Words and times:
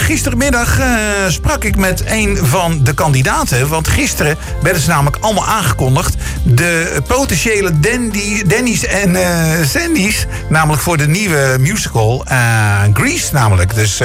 gistermiddag 0.00 0.78
eh, 0.78 0.88
sprak 1.28 1.64
ik 1.64 1.76
met 1.76 2.02
een 2.06 2.36
van 2.36 2.84
de 2.84 2.94
kandidaten. 2.94 3.68
Want 3.68 3.88
gisteren 3.88 4.36
werden 4.62 4.82
ze 4.82 4.88
namelijk 4.88 5.16
allemaal 5.20 5.46
aangekondigd. 5.46 6.14
De 6.42 7.02
potentiële 7.06 7.80
dandy, 7.80 8.42
Danny's 8.46 8.84
en 8.84 9.16
eh 9.16 9.66
Sandy's. 9.66 10.26
Namelijk 10.48 10.82
voor 10.82 10.96
de 10.96 11.08
nieuwe 11.08 11.56
musical 11.60 12.24
eh, 12.26 12.82
Grease 12.92 13.34
namelijk. 13.34 13.74
Dus, 13.74 14.00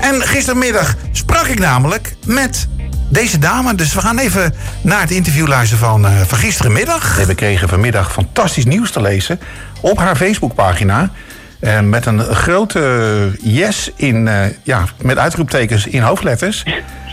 en 0.00 0.22
gistermiddag 0.22 0.94
sprak 1.12 1.46
ik 1.46 1.58
namelijk 1.58 2.14
met 2.26 2.68
deze 3.10 3.38
dame. 3.38 3.74
Dus 3.74 3.94
we 3.94 4.00
gaan 4.00 4.18
even 4.18 4.54
naar 4.82 5.00
het 5.00 5.10
interview 5.10 5.46
luisteren 5.46 5.84
van, 5.84 6.06
eh, 6.06 6.12
van 6.26 6.38
gisterenmiddag. 6.38 7.18
En 7.18 7.26
we 7.26 7.34
kregen 7.34 7.68
vanmiddag 7.68 8.12
fantastisch 8.12 8.64
nieuws 8.64 8.90
te 8.90 9.00
lezen 9.00 9.40
op 9.80 9.98
haar 9.98 10.16
Facebookpagina. 10.16 11.10
Eh, 11.60 11.80
met 11.80 12.06
een 12.06 12.20
grote 12.20 13.30
yes 13.40 13.92
in, 13.96 14.28
eh, 14.28 14.46
ja, 14.62 14.84
met 15.02 15.18
uitroeptekens 15.18 15.86
in 15.86 16.02
hoofdletters. 16.02 16.64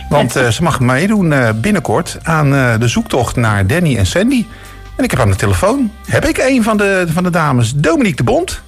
Want 0.08 0.36
eh, 0.36 0.48
ze 0.48 0.62
mag 0.62 0.80
meedoen 0.80 1.34
binnenkort 1.60 2.18
aan 2.22 2.50
de 2.50 2.88
zoektocht 2.88 3.36
naar 3.36 3.66
Danny 3.66 3.96
en 3.96 4.06
Sandy. 4.06 4.44
En 4.96 5.04
ik 5.04 5.10
heb 5.10 5.20
aan 5.20 5.30
de 5.30 5.36
telefoon, 5.36 5.90
heb 6.06 6.24
ik 6.24 6.38
een 6.38 6.62
van 6.62 6.76
de, 6.76 7.04
van 7.08 7.22
de 7.22 7.30
dames, 7.30 7.72
Dominique 7.74 8.16
de 8.16 8.22
Bond. 8.22 8.62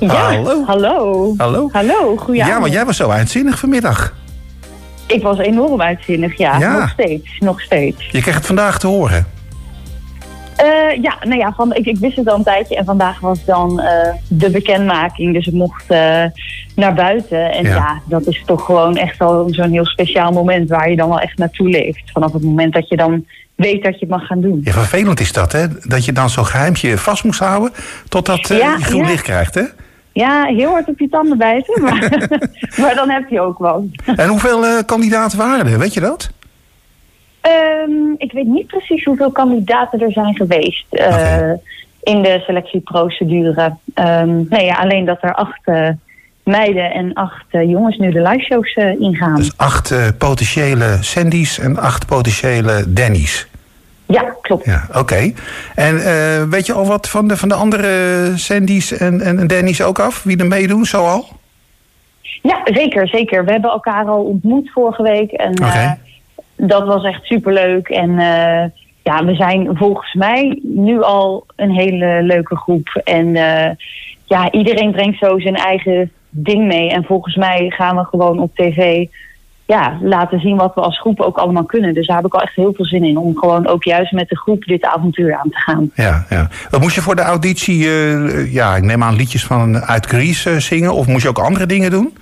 Ja, 0.00 0.08
Hallo. 0.08 0.64
hallo. 0.64 1.34
Hallo. 1.36 1.68
Hallo, 1.72 2.18
Ja, 2.32 2.60
want 2.60 2.72
jij 2.72 2.84
was 2.84 2.96
zo 2.96 3.08
uitzinnig 3.08 3.58
vanmiddag. 3.58 4.14
Ik 5.06 5.22
was 5.22 5.38
enorm 5.38 5.82
uitzinnig, 5.82 6.38
ja. 6.38 6.58
Ja. 6.58 6.78
Nog 6.78 6.90
steeds, 6.90 7.38
nog 7.38 7.60
steeds. 7.60 8.08
Je 8.10 8.20
kreeg 8.20 8.34
het 8.34 8.46
vandaag 8.46 8.78
te 8.78 8.86
horen. 8.86 9.26
Eh, 10.94 11.02
ja, 11.02 11.16
nou 11.22 11.38
ja, 11.38 11.52
van, 11.52 11.74
ik, 11.74 11.86
ik 11.86 11.98
wist 11.98 12.16
het 12.16 12.28
al 12.28 12.36
een 12.36 12.44
tijdje 12.44 12.76
en 12.76 12.84
vandaag 12.84 13.20
was 13.20 13.44
dan 13.44 13.80
eh, 13.80 14.14
de 14.28 14.50
bekendmaking. 14.50 15.34
Dus 15.34 15.44
het 15.44 15.54
mocht 15.54 15.84
eh, 15.90 16.24
naar 16.74 16.94
buiten. 16.94 17.52
En 17.52 17.64
Ja. 17.64 17.74
ja. 17.74 18.00
dat 18.08 18.26
is 18.26 18.42
toch 18.46 18.64
gewoon 18.64 18.96
echt 18.96 19.18
wel 19.18 19.46
zo'n 19.50 19.70
heel 19.70 19.86
speciaal 19.86 20.32
moment 20.32 20.68
waar 20.68 20.90
je 20.90 20.96
dan 20.96 21.08
wel 21.08 21.20
echt 21.20 21.38
naartoe 21.38 21.68
leeft. 21.68 22.10
Vanaf 22.12 22.32
het 22.32 22.42
moment 22.42 22.72
dat 22.72 22.88
je 22.88 22.96
dan 22.96 23.26
weet 23.54 23.82
dat 23.82 23.92
je 23.92 24.00
het 24.00 24.08
mag 24.08 24.26
gaan 24.26 24.40
doen. 24.40 24.60
Ja, 24.64 24.72
vervelend 24.72 25.20
is 25.20 25.32
dat, 25.32 25.52
hè? 25.52 25.66
Dat 25.80 26.04
je 26.04 26.12
dan 26.12 26.30
zo'n 26.30 26.46
geheimtje 26.46 26.98
vast 26.98 27.24
moest 27.24 27.40
houden... 27.40 27.72
totdat 28.08 28.48
Ja, 28.48 28.56
je 28.56 28.84
groen 28.84 29.02
ja. 29.02 29.06
licht 29.06 29.22
krijgt, 29.22 29.54
hè? 29.54 29.62
Ja, 30.12 30.44
heel 30.44 30.70
hard 30.70 30.88
op 30.88 30.98
je 30.98 31.08
tanden 31.08 31.38
bijten, 31.38 31.82
maar, 31.82 32.28
maar 32.80 32.94
dan 32.94 33.10
heb 33.10 33.28
je 33.28 33.40
ook 33.40 33.58
wat. 33.58 33.82
En 34.16 34.28
hoeveel 34.28 34.84
kandidaten 34.84 35.38
waren 35.38 35.66
er, 35.66 35.78
weet 35.78 35.94
je 35.94 36.00
dat? 36.00 36.30
Ehm, 37.44 38.12
ik 38.16 38.32
weet 38.32 38.46
niet 38.46 38.66
precies 38.66 39.04
hoeveel 39.04 39.30
kandidaten 39.30 40.00
er 40.00 40.12
zijn 40.12 40.36
geweest 40.36 40.86
eh, 40.90 41.50
in 42.02 42.22
de 42.22 42.42
selectieprocedure. 42.46 43.76
Ehm, 43.94 44.48
nee, 44.48 44.64
ja, 44.64 44.74
alleen 44.74 45.04
dat 45.04 45.18
er 45.20 45.34
acht 45.34 45.60
eh, 45.64 45.88
meiden 46.42 46.92
en 46.92 47.12
acht 47.12 47.44
eh, 47.50 47.68
jongens 47.70 47.98
nu 47.98 48.10
de 48.10 48.22
liveshows 48.22 48.74
ingaan. 48.98 49.34
Dus 49.34 49.56
acht 49.56 50.18
potentiële 50.18 50.96
Sandy's 51.00 51.58
en 51.58 51.78
acht 51.78 52.06
potentiële 52.06 52.84
Danny's. 52.88 53.46
Ja, 54.06 54.34
klopt. 54.40 54.64
Ja, 54.64 54.88
oké. 54.94 55.32
En 55.74 56.50
weet 56.50 56.66
je 56.66 56.72
al 56.72 56.86
wat 56.86 57.08
van 57.08 57.28
de, 57.28 57.36
van 57.36 57.48
de 57.48 57.54
andere 57.54 58.32
Sandy's 58.34 58.92
en, 58.92 59.20
en, 59.20 59.46
Danny's 59.46 59.80
ook 59.80 59.98
af? 59.98 60.22
Wie 60.22 60.38
er 60.38 60.46
meedoen, 60.46 60.84
zo 60.84 61.06
al? 61.06 61.26
Ja, 62.42 62.60
zeker, 62.64 63.08
zeker. 63.08 63.44
We 63.44 63.50
hebben 63.50 63.70
elkaar 63.70 64.04
al 64.04 64.22
ontmoet 64.22 64.70
vorige 64.70 65.02
week 65.02 65.30
en 65.30 65.64
Oké. 65.64 65.98
Dat 66.56 66.86
was 66.86 67.04
echt 67.04 67.24
superleuk. 67.24 67.88
En 67.88 68.10
eh, 68.10 68.70
ja, 69.02 69.24
we 69.24 69.34
zijn 69.34 69.68
volgens 69.72 70.14
mij 70.14 70.60
nu 70.62 71.02
al 71.02 71.46
een 71.56 71.70
hele 71.70 72.22
leuke 72.22 72.56
groep. 72.56 73.00
En 73.04 73.36
eh, 73.36 73.70
ja, 74.24 74.50
iedereen 74.50 74.92
brengt 74.92 75.18
zo 75.18 75.38
zijn 75.38 75.56
eigen 75.56 76.10
ding 76.30 76.66
mee. 76.66 76.90
En 76.90 77.04
volgens 77.04 77.36
mij 77.36 77.70
gaan 77.76 77.96
we 77.96 78.04
gewoon 78.04 78.38
op 78.38 78.54
tv 78.54 79.06
ja, 79.66 79.98
laten 80.02 80.40
zien 80.40 80.56
wat 80.56 80.74
we 80.74 80.80
als 80.80 81.00
groep 81.00 81.20
ook 81.20 81.36
allemaal 81.36 81.64
kunnen. 81.64 81.94
Dus 81.94 82.06
daar 82.06 82.16
heb 82.16 82.26
ik 82.26 82.34
al 82.34 82.40
echt 82.40 82.54
heel 82.54 82.72
veel 82.72 82.84
zin 82.84 83.04
in. 83.04 83.16
Om 83.16 83.36
gewoon 83.36 83.66
ook 83.66 83.84
juist 83.84 84.12
met 84.12 84.28
de 84.28 84.36
groep 84.36 84.64
dit 84.64 84.84
avontuur 84.84 85.34
aan 85.34 85.50
te 85.50 85.58
gaan. 85.58 85.90
Ja, 85.94 86.26
ja. 86.28 86.48
Wat 86.70 86.80
moest 86.80 86.94
je 86.94 87.00
voor 87.00 87.16
de 87.16 87.22
auditie, 87.22 87.84
eh, 87.84 88.52
ja, 88.52 88.76
ik 88.76 88.82
neem 88.82 89.02
aan 89.02 89.16
liedjes 89.16 89.44
van 89.44 89.78
uit 89.78 90.06
Grease 90.06 90.50
eh, 90.50 90.56
zingen? 90.56 90.94
Of 90.94 91.06
moest 91.06 91.22
je 91.22 91.28
ook 91.28 91.38
andere 91.38 91.66
dingen 91.66 91.90
doen? 91.90 92.16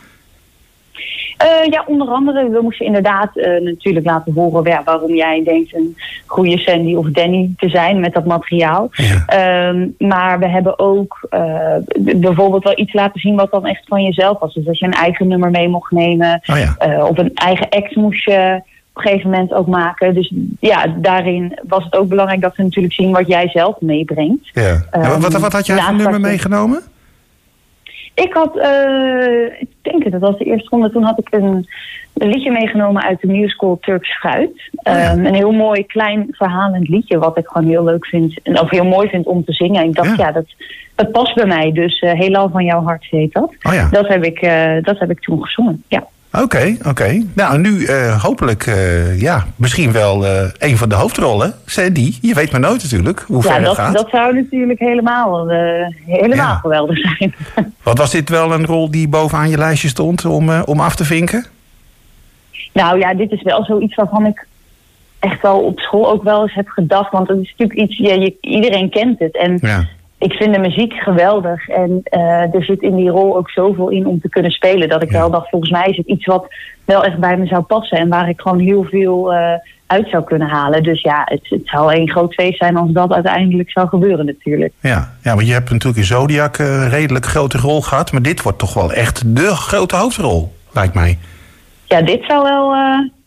Eh, 1.36 1.70
ja, 1.70 1.84
onder 1.86 2.08
andere, 2.08 2.48
we 2.48 2.60
moesten 2.62 2.86
inderdaad 2.86 3.36
eh, 3.36 3.60
natuurlijk 3.60 4.06
laten 4.06 4.32
horen 4.32 4.70
ja, 4.70 4.82
waarom 4.84 5.14
jij 5.14 5.42
denkt 5.44 5.74
een 5.74 5.96
goede 6.26 6.58
Sandy 6.58 6.94
of 6.94 7.06
Danny 7.06 7.50
te 7.56 7.68
zijn 7.68 8.00
met 8.00 8.12
dat 8.14 8.24
materiaal. 8.24 8.88
Ja. 8.92 9.24
Ehm, 9.26 9.88
maar 9.98 10.38
we 10.38 10.48
hebben 10.48 10.78
ook 10.78 11.26
eh, 11.30 11.76
bijvoorbeeld 12.00 12.64
wel 12.64 12.78
iets 12.78 12.92
laten 12.92 13.20
zien 13.20 13.36
wat 13.36 13.50
dan 13.50 13.66
echt 13.66 13.82
van 13.86 14.02
jezelf 14.02 14.38
was. 14.38 14.54
Dus 14.54 14.64
dat 14.64 14.78
je 14.78 14.86
een 14.86 14.92
eigen 14.92 15.28
nummer 15.28 15.50
mee 15.50 15.68
mocht 15.68 15.90
nemen. 15.90 16.42
Oh 16.46 16.56
ja. 16.58 17.06
of 17.06 17.18
een 17.18 17.34
eigen 17.34 17.68
act 17.68 17.96
moest 17.96 18.24
je 18.24 18.60
op 18.94 19.02
een 19.02 19.10
gegeven 19.10 19.30
moment 19.30 19.52
ook 19.52 19.66
maken. 19.66 20.14
Dus 20.14 20.32
ja, 20.60 20.86
daarin 20.96 21.58
was 21.68 21.84
het 21.84 21.96
ook 21.96 22.08
belangrijk 22.08 22.40
dat 22.40 22.54
ze 22.54 22.62
natuurlijk 22.62 22.94
zien 22.94 23.12
wat 23.12 23.26
jij 23.26 23.48
zelf 23.48 23.80
meebrengt. 23.80 24.50
ja. 24.52 24.82
Ehm, 24.90 25.04
En 25.04 25.20
wat, 25.20 25.32
wat 25.32 25.52
had 25.52 25.66
jij 25.66 25.76
voor 25.76 25.84
naast 25.84 26.02
nummer 26.02 26.20
meegenomen? 26.20 26.82
Ik 28.14 28.32
had, 28.32 28.56
eh, 28.56 29.60
ik 29.60 29.68
denk 29.82 30.10
dat 30.10 30.20
was 30.20 30.38
de 30.38 30.44
eerste 30.44 30.68
ronde. 30.68 30.90
Toen 30.90 31.02
had 31.02 31.18
ik 31.18 31.26
een, 31.30 31.68
een 32.14 32.28
liedje 32.28 32.50
meegenomen 32.50 33.02
uit 33.02 33.20
de 33.20 33.26
musical 33.26 33.78
Turks 33.80 34.18
Fruit. 34.18 34.50
Oh 34.72 34.92
ja. 34.94 35.10
Ehm, 35.10 35.24
een 35.24 35.34
heel 35.34 35.52
mooi, 35.52 35.86
klein, 35.86 36.26
verhalend 36.30 36.88
liedje, 36.88 37.18
wat 37.18 37.38
ik 37.38 37.46
gewoon 37.46 37.68
heel 37.68 37.84
leuk 37.84 38.06
vind. 38.06 38.38
en 38.42 38.60
Of 38.60 38.70
heel 38.70 38.84
mooi 38.84 39.08
vind 39.08 39.26
om 39.26 39.44
te 39.44 39.52
zingen. 39.52 39.82
En 39.82 39.88
ik 39.88 39.94
dacht, 39.94 40.16
Ja. 40.16 40.26
ja, 40.26 40.32
dat, 40.32 40.44
dat 40.94 41.12
past 41.12 41.34
bij 41.34 41.46
mij. 41.46 41.72
Dus 41.72 41.98
eh 41.98 42.12
Heelal 42.12 42.48
van 42.50 42.64
jouw 42.64 42.82
hart 42.82 43.06
heet 43.10 43.32
dat. 43.32 43.54
Oh 43.62 43.72
ja. 43.72 43.88
Dat 43.90 44.08
heb 44.08 44.24
ik, 44.24 44.38
eh, 44.40 44.72
dat 44.82 44.98
heb 44.98 45.10
ik 45.10 45.20
toen 45.20 45.42
gezongen, 45.44 45.82
ja. 45.88 46.06
Oké, 46.32 46.76
oké. 46.88 47.22
Nou, 47.34 47.58
nu 47.58 47.84
eh, 47.84 48.22
hopelijk, 48.22 48.66
eh, 48.66 49.20
ja, 49.20 49.46
misschien 49.56 49.92
wel 49.92 50.26
eh, 50.26 50.48
een 50.58 50.76
van 50.76 50.88
de 50.88 50.94
hoofdrollen. 50.94 51.54
Sandy, 51.66 52.14
je 52.20 52.34
weet 52.34 52.50
maar 52.52 52.60
nooit 52.60 52.82
natuurlijk 52.82 53.24
hoe 53.26 53.42
ver 53.42 53.50
Ja, 53.50 53.56
het 53.56 53.64
dat, 53.66 53.76
gaat. 53.76 53.94
dat 53.94 54.08
zou 54.10 54.34
natuurlijk 54.34 54.78
helemaal, 54.78 55.48
helemaal 56.06 56.36
Ja. 56.36 56.54
geweldig 56.54 56.98
zijn. 56.98 57.34
Want 57.82 57.98
was 57.98 58.10
dit 58.10 58.28
wel 58.28 58.52
een 58.52 58.66
rol 58.66 58.90
die 58.90 59.08
bovenaan 59.08 59.50
je 59.50 59.58
lijstje 59.58 59.88
stond 59.88 60.24
om, 60.24 60.50
om 60.60 60.80
af 60.80 60.96
te 60.96 61.04
vinken? 61.04 61.44
Nou 62.72 62.98
ja, 62.98 63.14
dit 63.14 63.30
is 63.32 63.42
wel 63.42 63.64
zoiets 63.64 63.94
waarvan 63.94 64.26
ik 64.26 64.46
echt 65.18 65.42
wel 65.42 65.60
op 65.60 65.78
school 65.80 66.10
ook 66.10 66.22
wel 66.22 66.42
eens 66.42 66.54
heb 66.54 66.68
gedacht. 66.68 67.12
Want 67.12 67.28
het 67.28 67.38
is 67.38 67.54
natuurlijk 67.56 67.90
iets, 67.90 67.98
ja, 67.98 68.14
je, 68.14 68.36
iedereen 68.40 68.90
kent 68.90 69.18
het. 69.18 69.36
En 69.36 69.58
Ja. 69.60 69.84
Ik 70.22 70.32
vind 70.32 70.54
de 70.54 70.60
muziek 70.60 70.92
geweldig. 70.92 71.68
En 71.68 72.00
eh, 72.04 72.54
er 72.54 72.64
zit 72.64 72.82
in 72.82 72.96
die 72.96 73.10
rol 73.10 73.36
ook 73.36 73.50
zoveel 73.50 73.88
in 73.88 74.06
om 74.06 74.20
te 74.20 74.28
kunnen 74.28 74.50
spelen. 74.50 74.88
Dat 74.88 75.02
ik 75.02 75.10
Ja. 75.12 75.18
wel 75.18 75.30
dacht, 75.30 75.48
volgens 75.50 75.70
mij 75.70 75.86
is 75.86 75.96
het 75.96 76.06
iets 76.06 76.26
wat 76.26 76.46
wel 76.84 77.04
echt 77.04 77.18
bij 77.18 77.36
me 77.36 77.46
zou 77.46 77.62
passen. 77.62 77.98
En 77.98 78.08
waar 78.08 78.28
ik 78.28 78.40
gewoon 78.40 78.58
heel 78.58 78.84
veel 78.84 79.32
eh, 79.32 79.52
uit 79.86 80.08
zou 80.08 80.24
kunnen 80.24 80.48
halen. 80.48 80.82
Dus 80.82 81.00
ja, 81.02 81.22
het, 81.24 81.40
het 81.48 81.60
zou 81.64 81.94
een 81.94 82.10
groot 82.10 82.34
feest 82.34 82.58
zijn 82.58 82.76
als 82.76 82.90
dat 82.90 83.12
uiteindelijk 83.12 83.70
zou 83.70 83.88
gebeuren 83.88 84.26
natuurlijk. 84.26 84.72
Ja, 84.80 85.12
ja, 85.22 85.34
want 85.34 85.46
je 85.46 85.52
hebt 85.52 85.70
natuurlijk 85.70 85.98
in 85.98 86.04
Zodiac 86.06 86.58
eh, 86.58 86.66
een 86.66 86.88
redelijk 86.88 87.24
grote 87.26 87.58
rol 87.58 87.80
gehad. 87.82 88.12
Maar 88.12 88.22
dit 88.22 88.42
wordt 88.42 88.58
toch 88.58 88.74
wel 88.74 88.92
echt 88.92 89.36
de 89.36 89.46
grote 89.46 89.96
hoofdrol, 89.96 90.52
lijkt 90.72 90.94
mij. 90.94 91.18
Ja, 91.84 92.02
dit 92.02 92.24
zou 92.26 92.42
wel, 92.42 92.74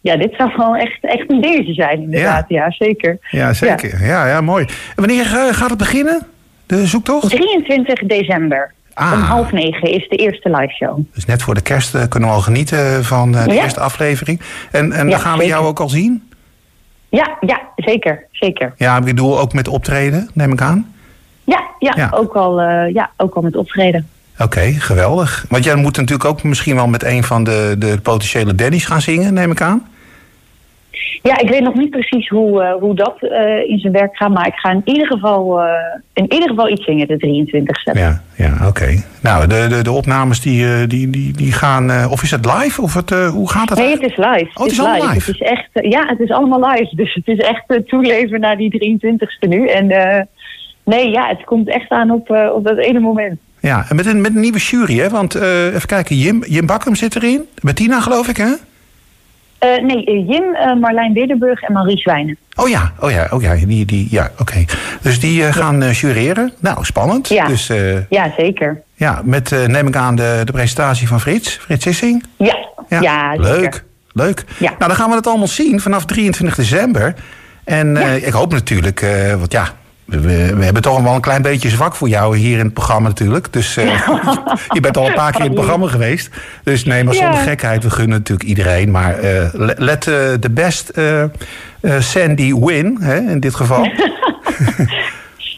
ja, 0.01 0.17
dit 0.17 0.33
zou 0.37 0.51
wel 0.57 0.75
echt, 0.75 0.97
echt 1.01 1.31
een 1.31 1.41
dingetje 1.41 1.73
zijn 1.73 2.01
inderdaad. 2.01 2.45
Ja, 2.47 2.71
zeker. 2.71 3.17
Ja, 3.29 3.53
zeker. 3.53 4.05
Ja, 4.05 4.27
ja, 4.27 4.41
mooi. 4.41 4.65
En 4.65 4.69
wanneer 4.95 5.25
gaat 5.25 5.69
het 5.69 5.77
beginnen? 5.77 6.27
De 6.65 6.87
zoektocht? 6.87 7.29
23 7.29 7.99
december. 7.99 8.73
Ah. 8.93 9.11
Om 9.13 9.19
half 9.21 9.51
negen 9.51 9.91
is 9.91 10.09
de 10.09 10.15
eerste 10.15 10.49
live 10.49 10.73
show. 10.73 10.99
Dus 11.13 11.25
net 11.25 11.41
voor 11.43 11.53
de 11.53 11.61
kerst 11.61 11.95
eh, 11.95 12.01
kunnen 12.09 12.29
we 12.29 12.35
al 12.35 12.41
genieten 12.41 13.05
van 13.05 13.35
eh, 13.35 13.43
de 13.45 13.53
Ja. 13.53 13.63
eerste 13.63 13.79
aflevering. 13.79 14.41
En, 14.71 14.91
en 14.91 15.05
Ja, 15.05 15.11
dan 15.11 15.19
gaan 15.19 15.31
we 15.37 15.37
zeker. 15.43 15.55
jou 15.55 15.65
ook 15.67 15.79
al 15.79 15.89
zien? 15.89 16.29
Ja, 17.09 17.37
ja, 17.39 17.61
zeker, 17.75 18.23
zeker. 18.31 18.73
Ja, 18.77 18.97
ik 18.97 19.03
bedoel 19.03 19.39
ook 19.39 19.53
met 19.53 19.67
optreden, 19.67 20.29
neem 20.33 20.51
ik 20.51 20.61
aan. 20.61 20.93
Ja, 21.43 21.61
ja, 21.79 21.93
Ja. 21.95 22.09
Ook, 22.13 22.33
al, 22.33 22.61
eh, 22.61 22.93
ja 22.93 23.09
ook 23.17 23.33
al 23.35 23.41
met 23.41 23.55
optreden. 23.55 24.07
Oké, 24.39 24.61
geweldig. 24.71 25.45
Want 25.49 25.63
jij 25.63 25.75
moet 25.75 25.97
natuurlijk 25.97 26.25
ook 26.29 26.43
misschien 26.43 26.75
wel 26.75 26.87
met 26.87 27.03
een 27.03 27.23
van 27.23 27.43
de, 27.43 27.75
de 27.77 27.99
potentiële 28.01 28.55
Danny's 28.55 28.85
gaan 28.85 29.01
zingen, 29.01 29.33
neem 29.33 29.51
ik 29.51 29.61
aan. 29.61 29.87
Ja, 31.25 31.39
ik 31.39 31.49
weet 31.49 31.61
nog 31.61 31.73
niet 31.73 31.89
precies 31.89 32.29
hoe, 32.29 32.63
eh, 32.63 32.73
hoe 32.73 32.95
dat 32.95 33.15
eh, 33.19 33.69
in 33.69 33.79
zijn 33.79 33.93
werk 33.93 34.17
gaat. 34.17 34.33
Maar 34.33 34.47
ik 34.47 34.53
ga 34.53 34.69
in 34.69 34.81
ieder 34.83 35.07
geval, 35.07 35.61
eh, 35.61 35.67
in 36.13 36.33
ieder 36.33 36.49
geval 36.49 36.69
iets 36.69 36.85
zingen 36.85 37.07
de 37.07 37.17
23e. 37.17 37.99
Ja, 37.99 38.21
ja 38.35 38.67
oké. 38.67 39.03
Nou, 39.21 39.47
de, 39.47 39.67
de, 39.69 39.83
de 39.83 39.91
opnames 39.91 40.41
die, 40.41 40.87
die, 40.87 41.09
die, 41.09 41.31
die 41.33 41.51
gaan... 41.51 42.09
of 42.09 42.23
is 42.23 42.31
het 42.31 42.45
live? 42.45 42.81
Of 42.81 42.93
het, 42.93 43.09
hoe 43.09 43.49
gaat 43.49 43.69
het? 43.69 43.77
Nee, 43.77 43.91
het 43.91 44.01
is 44.01 44.15
live. 44.15 44.49
Oh, 44.53 44.63
het 44.63 44.71
is 44.71 44.79
allemaal 44.79 45.07
live? 45.07 45.31
Het 45.31 45.41
is 45.41 45.47
echt, 45.47 45.69
ja, 45.71 46.05
het 46.07 46.19
is 46.19 46.31
allemaal 46.31 46.69
live. 46.71 46.95
Dus 47.01 47.13
het 47.13 47.27
is 47.27 47.37
echt 47.37 47.87
toeleven 47.87 48.39
naar 48.39 48.57
die 48.57 48.97
23e 48.99 49.49
nu. 49.49 49.67
En 49.67 49.87
nee, 50.83 51.09
ja, 51.09 51.27
het 51.27 51.43
komt 51.43 51.69
echt 51.69 51.89
aan 51.89 52.11
op, 52.11 52.29
op 52.53 52.63
dat 52.63 52.77
ene 52.77 52.99
moment. 52.99 53.39
Ja, 53.59 53.85
en 53.89 53.95
met 53.95 54.05
een, 54.05 54.21
met 54.21 54.35
een 54.35 54.41
nieuwe 54.41 54.59
jury, 54.59 54.97
hè? 54.97 55.09
Want 55.09 55.35
even 55.35 55.87
kijken, 55.87 56.17
Jim, 56.17 56.43
Jim 56.47 56.65
Bakkum 56.65 56.95
zit 56.95 57.15
erin. 57.15 57.45
Bettina, 57.61 57.99
geloof 57.99 58.27
ik, 58.27 58.37
hè? 58.37 58.53
Eh, 59.65 59.83
nee, 59.83 60.05
eh, 60.05 60.27
Jim, 60.27 60.55
eh, 60.55 60.75
Marlijn 60.75 61.13
Widderburg 61.13 61.61
en 61.61 61.73
Marie 61.73 61.97
Zwijnen. 61.97 62.37
Oh 62.55 62.69
ja, 62.69 62.91
oh 62.99 63.11
ja, 63.11 63.27
oh 63.31 63.41
ja, 63.41 63.55
die, 63.55 63.85
die, 63.85 64.07
ja 64.11 64.31
oké. 64.39 64.65
Dus 65.01 65.19
die 65.19 65.53
gaan 65.53 65.91
jureren. 65.91 66.53
Nou, 66.59 66.85
spannend. 66.85 67.27
Ja. 67.27 67.47
Dus, 67.47 67.71
Ja, 68.09 68.31
zeker. 68.37 68.81
Ja, 68.95 69.21
met 69.23 69.67
neem 69.67 69.87
ik 69.87 69.95
aan 69.95 70.15
de, 70.15 70.41
de 70.45 70.51
presentatie 70.51 71.07
van 71.07 71.19
Frits, 71.19 71.49
Frits 71.49 71.83
Sissing. 71.83 72.23
Ja, 72.37 72.57
ja, 72.89 73.01
ja 73.01 73.33
leuk. 73.35 73.83
Leuk. 74.11 74.43
Ja. 74.57 74.69
Nou, 74.69 74.87
dan 74.87 74.95
gaan 74.95 75.09
we 75.09 75.15
het 75.15 75.27
allemaal 75.27 75.47
zien 75.47 75.79
vanaf 75.79 76.05
23 76.05 76.55
december. 76.55 77.13
En 77.63 77.95
uh, 77.95 78.27
ik 78.27 78.33
hoop 78.33 78.51
natuurlijk, 78.51 79.01
uh, 79.01 79.33
want 79.33 79.51
ja, 79.51 79.67
we, 80.05 80.55
we, 80.55 80.63
hebben 80.63 80.81
toch 80.81 81.01
wel 81.01 81.15
een 81.15 81.21
klein 81.21 81.41
beetje 81.41 81.69
zwak 81.69 81.95
voor 81.95 82.09
jou 82.09 82.37
hier 82.37 82.57
in 82.57 82.65
het 82.65 82.73
programma 82.73 83.07
natuurlijk. 83.07 83.53
Dus 83.53 83.77
uh, 83.77 83.85
je 84.75 84.79
bent 84.79 84.97
al 84.97 85.07
een 85.07 85.13
paar 85.13 85.31
keer 85.31 85.41
in 85.41 85.45
het 85.45 85.55
programma 85.55 85.87
geweest. 85.87 86.29
Dus 86.63 86.85
nee, 86.85 87.03
maar 87.03 87.13
zonder 87.13 87.39
gekheid, 87.39 87.83
we 87.83 87.89
gunnen 87.89 88.17
natuurlijk 88.17 88.49
iedereen. 88.49 88.91
Maar 88.91 89.15
let 89.77 90.03
de 90.03 90.49
best 90.51 90.91
Sandy 91.99 92.53
win, 92.53 92.97
hè, 93.01 93.17
in 93.17 93.39
dit 93.39 93.55
geval. 93.55 93.87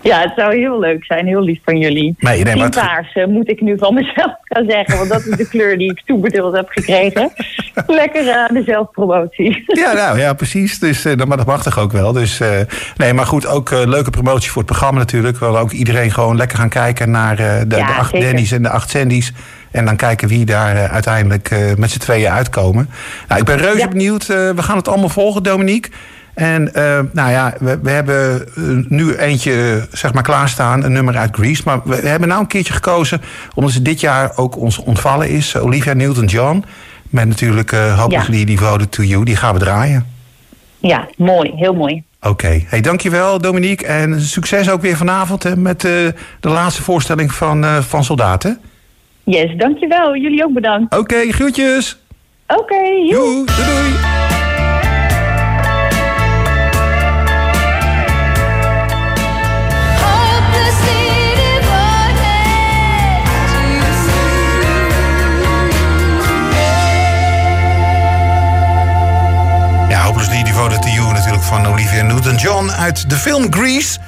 Ja, 0.08 0.22
het 0.22 0.34
zou 0.36 0.56
heel 0.56 0.80
leuk 0.80 1.06
zijn. 1.06 1.26
Heel 1.26 1.42
lief 1.42 1.60
van 1.64 1.78
jullie. 1.78 2.16
Nee, 2.20 2.44
nee, 2.44 2.56
maar 2.56 2.70
paars 2.70 3.16
uh, 3.16 3.26
moet 3.26 3.50
ik 3.50 3.62
nu 3.62 3.78
van 3.78 3.94
mezelf 3.94 4.36
gaan 4.44 4.66
zeggen. 4.70 4.98
Want 4.98 5.10
dat 5.10 5.26
is 5.26 5.38
de 5.38 5.48
kleur 5.48 5.78
die 5.78 5.92
ik 5.92 6.02
toebedeeld 6.06 6.56
heb 6.56 6.70
gekregen. 6.70 7.32
Lekker 7.88 8.34
aan 8.34 8.56
uh, 8.56 8.60
de 8.60 8.72
zelfpromotie. 8.72 9.64
Ja, 9.68 9.94
nou 9.94 10.20
ja, 10.20 10.34
precies. 10.34 10.80
Dus, 10.80 11.06
uh, 11.06 11.16
maar 11.16 11.38
dat 11.38 11.46
mag 11.46 11.64
toch 11.64 11.80
ook 11.80 11.92
wel. 11.92 12.12
Dus, 12.14 12.42
uh, 12.42 12.50
nee, 12.98 13.14
maar 13.14 13.26
goed, 13.26 13.48
ook 13.48 13.72
leuke 13.72 14.10
promotie 14.10 14.50
voor 14.50 14.62
het 14.62 14.72
programma 14.72 15.00
natuurlijk. 15.00 15.38
Willen 15.38 15.60
ook 15.60 15.72
iedereen 15.72 16.12
gewoon 16.12 16.38
lekker 16.38 16.58
gaan 16.58 16.70
kijken 16.70 17.12
naar 17.12 17.36
de, 17.36 17.64
de, 17.68 17.84
acht 17.84 18.12
zeker. 18.12 18.28
Danny's 18.28 18.52
en 18.52 18.64
de 18.64 18.70
acht 18.70 18.90
Sandy's. 18.90 19.32
En 19.72 19.86
dan 19.86 19.96
kijken 19.96 20.28
wie 20.28 20.46
daar 20.46 20.90
uiteindelijk 20.90 21.76
met 21.78 21.92
z'n 21.92 22.00
tweeën 22.00 22.32
uitkomen. 22.32 22.90
Nou, 23.28 23.40
ik 23.40 23.46
ben 23.46 23.58
reuze 23.58 23.78
ja. 23.78 23.88
benieuwd. 23.88 24.28
we 24.28 24.54
gaan 24.62 24.78
het 24.78 24.88
allemaal 24.88 25.10
volgen, 25.10 25.44
Dominique. 25.44 25.92
En 26.38 26.70
uh, 26.76 27.00
nou 27.12 27.32
ja, 27.32 27.54
we, 27.60 27.80
we 27.82 27.90
hebben 27.90 28.48
eh, 28.56 28.64
nu 28.88 29.16
eentje 29.16 29.88
zeg 29.92 30.14
maar 30.14 30.24
klaarstaan, 30.24 30.84
een 30.84 30.92
nummer 30.92 31.18
uit 31.18 31.36
Greece. 31.36 31.62
Maar 31.66 31.82
we, 31.84 32.02
we 32.02 32.08
hebben 32.08 32.28
nou 32.28 32.42
een 32.42 32.48
keertje 32.48 32.74
gekozen, 32.74 33.22
omdat 33.54 33.72
ze 33.72 33.82
dit 33.82 34.00
jaar 34.00 34.32
ook 34.36 34.58
ons 34.58 34.78
ontvallen 34.78 35.30
is. 35.30 35.58
Olivia 35.58 35.94
Newton-John, 35.94 36.64
met 37.10 37.28
natuurlijk 37.28 37.72
uh, 37.72 38.00
Hopefully 38.00 38.40
ja. 38.40 38.46
Devoted 38.46 38.92
to 38.92 39.04
You. 39.04 39.26
Die 39.26 39.36
gaan 39.36 39.54
we 39.54 39.60
draaien. 39.60 40.06
Ja, 40.80 41.08
mooi. 41.16 41.52
Heel 41.56 41.74
mooi. 41.74 42.04
Oké. 42.20 42.30
Okay. 42.30 42.66
Hey, 42.68 42.82
dankjewel 42.82 43.42
Dominique. 43.42 43.88
En 43.88 44.22
succes 44.22 44.70
ook 44.70 44.82
weer 44.82 44.98
vanavond 44.98 45.44
hè, 45.44 45.56
met 45.56 45.84
uh, 45.84 45.92
de 46.40 46.50
laatste 46.50 46.84
voorstelling 46.84 47.34
van, 47.34 47.64
uh, 47.64 47.78
van 47.78 48.04
Soldaten. 48.04 48.60
Yes, 49.24 49.56
dankjewel. 49.58 50.16
Jullie 50.16 50.44
ook 50.44 50.54
bedankt. 50.54 50.98
Oké, 50.98 51.02
okay, 51.02 51.32
groetjes. 51.32 51.98
Oké, 52.48 52.62
okay, 52.62 53.10
doei. 53.10 53.46
doei. 53.46 54.17
Van 71.48 71.68
Olivia 71.68 72.04
Newton-John 72.04 72.70
uit 72.70 73.10
de 73.10 73.16
film 73.16 73.54
Grease. 73.54 74.00